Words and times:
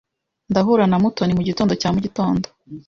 Ndahura 0.51 0.85
na 0.87 0.97
Mutoni 1.01 1.33
mugitondo 1.37 1.73
cya 1.81 1.89
mugitondo. 1.93 2.47